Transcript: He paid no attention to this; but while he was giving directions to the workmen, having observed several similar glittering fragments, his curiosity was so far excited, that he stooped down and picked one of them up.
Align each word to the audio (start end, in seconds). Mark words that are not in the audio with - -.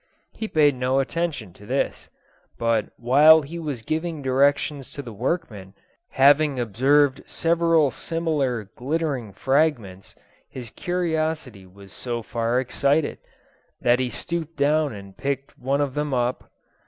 He 0.31 0.47
paid 0.47 0.73
no 0.73 0.99
attention 0.99 1.53
to 1.53 1.63
this; 1.67 2.09
but 2.57 2.89
while 2.97 3.43
he 3.43 3.59
was 3.59 3.83
giving 3.83 4.23
directions 4.23 4.91
to 4.93 5.03
the 5.03 5.13
workmen, 5.13 5.75
having 6.09 6.59
observed 6.59 7.21
several 7.27 7.91
similar 7.91 8.63
glittering 8.75 9.31
fragments, 9.31 10.15
his 10.49 10.71
curiosity 10.71 11.67
was 11.67 11.93
so 11.93 12.23
far 12.23 12.59
excited, 12.59 13.19
that 13.79 13.99
he 13.99 14.09
stooped 14.09 14.57
down 14.57 14.91
and 14.91 15.15
picked 15.15 15.55
one 15.59 15.81
of 15.81 15.93
them 15.93 16.15
up. 16.15 16.49